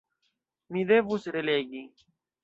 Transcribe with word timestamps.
Mi 0.71 0.81
devus 0.91 1.27
relegi. 1.35 1.83